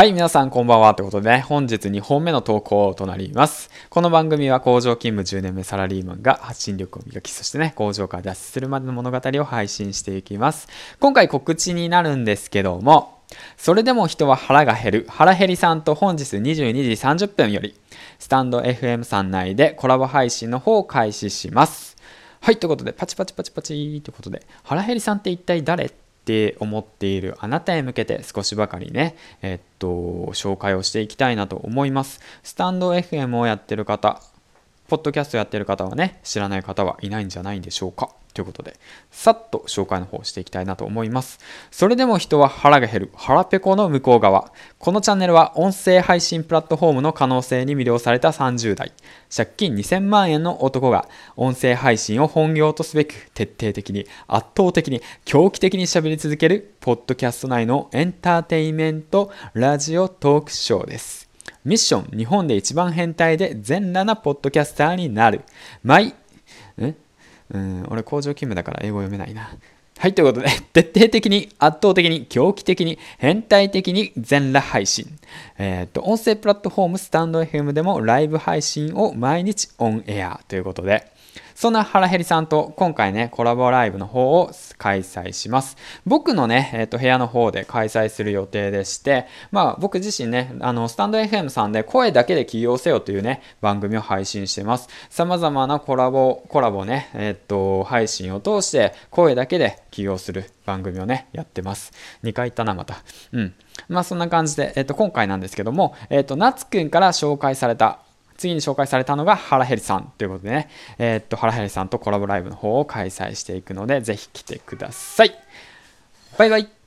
[0.00, 0.94] はい、皆さんこんばんは。
[0.94, 3.68] ということでね、本日2本目の投稿となります。
[3.90, 10.68] この番組は工場勤務10年目サラリーマンが発信力を磨き、そしてね、工場から脱出するまでの物語を配信していきます。
[11.00, 13.18] 今回告知になるんですけども、
[13.58, 16.48] それでも人は腹が減る、腹減りさんと本日22
[17.18, 17.74] 時30分より、
[18.18, 21.98] スタンド FM さん内でコラボ配信の方を開始します。
[22.40, 25.92] はい、ということで、パチパチパチパチということで、腹減りさんって一体誰？
[26.30, 29.88] って思っているあなたへ向けて少しばかりね、えっと、
[30.32, 32.20] 紹介をしていきたいなと思います。
[32.44, 34.22] スタンド FM をやってる方、
[34.90, 38.10] ポッドキャストやってる方はね、知らない方はいないんじゃないんでしょうか。
[38.34, 38.76] ということで、
[39.12, 41.38] さっと紹介の方していきたいなと思います。
[41.70, 44.50] それでも人は腹が減る、腹ペコの向こう側。
[44.80, 48.92] このチャンネルは音声配信プラットフォームの可能性に魅了された30代、
[49.34, 61.29] 借金2000万円の男が音声配信を本業とすべく徹底的に、圧倒的に、狂気的に喋り続ける、ポッドキャスト内のエンターテインメントラジオトークショーです。
[61.64, 65.42] ミッション、日本で一番変態で全裸なポッドキャスターになる。
[65.82, 66.14] マイ、
[66.78, 66.96] ん
[67.52, 69.50] うん、俺工場勤務だから英語読めないな。
[69.98, 75.06] はい、ということで、 徹底的に、圧倒的に、狂気的に、変態的に全裸配信。
[75.58, 81.06] えー、っと、音声プラットフォームスタンド FM でもライブ配信を毎日オンエアということで、
[81.54, 85.76] そんな原ヘリさんと今回ね、コラボライブの方を開催します。
[86.06, 94.88] 僕のね、えっ、ー、と、部屋の方で開催する予定でして、まあ僕自身ね、あの、スタンド FM さんで声だけで起業せよというね、番組を配信してます。
[95.10, 101.92] 様々なコラボ、コラボね、えっ、ー、と、配信を通して声だけで起業する番組をね、やってます。
[102.24, 103.02] 2回言ったな、また。
[103.32, 103.54] うん。
[103.88, 108.00] まあそんな感じで、えっ、ー、と、今回なんですけども、えっ、と、夏くんから紹介された
[108.40, 115.34] 次に紹介されたのが原ヘリさんということでね、えー、っと、原ヘリさんとコラボライブの方を開催していくので、ぜひ来てください。
[116.38, 116.79] バイバイ。